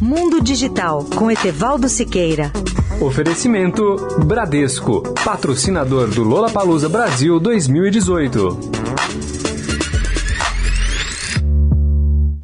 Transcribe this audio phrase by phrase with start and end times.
[0.00, 2.50] Mundo Digital com Etevaldo Siqueira.
[3.02, 8.89] Oferecimento Bradesco, patrocinador do Lola Palusa Brasil 2018.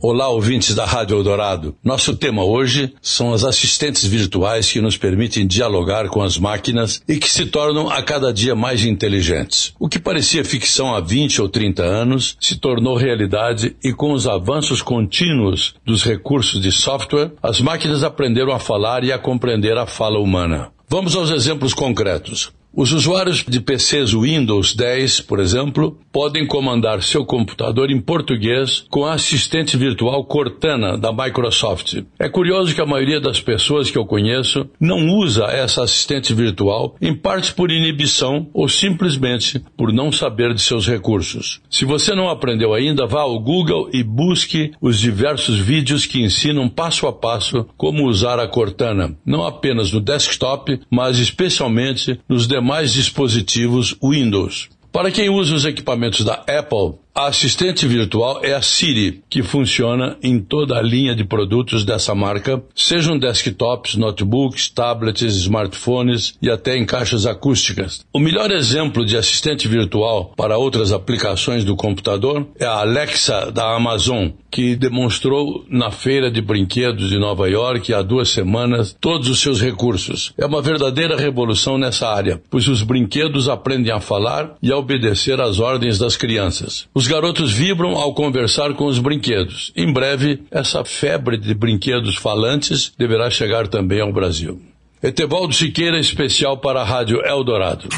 [0.09, 1.75] Olá, ouvintes da Rádio Eldorado.
[1.83, 7.17] Nosso tema hoje são as assistentes virtuais que nos permitem dialogar com as máquinas e
[7.17, 9.75] que se tornam a cada dia mais inteligentes.
[9.81, 14.29] O que parecia ficção há 20 ou 30 anos se tornou realidade e com os
[14.29, 19.87] avanços contínuos dos recursos de software, as máquinas aprenderam a falar e a compreender a
[19.87, 20.71] fala humana.
[20.89, 22.53] Vamos aos exemplos concretos.
[22.79, 29.07] Os usuários de PCs Windows 10, por exemplo, podem comandar seu computador em português com
[29.07, 32.03] a assistente virtual Cortana da Microsoft.
[32.19, 36.95] É curioso que a maioria das pessoas que eu conheço não usa essa assistente virtual,
[37.01, 41.63] em parte por inibição ou simplesmente por não saber de seus recursos.
[41.71, 46.69] Se você não aprendeu ainda, vá ao Google e busque os diversos vídeos que ensinam
[46.69, 52.66] passo a passo como usar a Cortana, não apenas no desktop, mas especialmente nos demais
[52.67, 54.69] demais dispositivos Windows.
[54.91, 60.19] Para quem usa os equipamentos da Apple, a assistente virtual é a Siri, que funciona
[60.23, 66.77] em toda a linha de produtos dessa marca, sejam desktops, notebooks, tablets, smartphones e até
[66.77, 68.05] em caixas acústicas.
[68.13, 73.75] O melhor exemplo de assistente virtual para outras aplicações do computador é a Alexa da
[73.75, 79.41] Amazon, que demonstrou na feira de brinquedos de Nova York há duas semanas todos os
[79.41, 80.35] seus recursos.
[80.37, 85.41] É uma verdadeira revolução nessa área, pois os brinquedos aprendem a falar e a obedecer
[85.41, 86.87] às ordens das crianças.
[86.95, 89.73] Os os garotos vibram ao conversar com os brinquedos.
[89.77, 94.61] Em breve, essa febre de brinquedos falantes deverá chegar também ao Brasil.
[95.01, 97.89] Etevaldo Siqueira, especial para a Rádio Eldorado.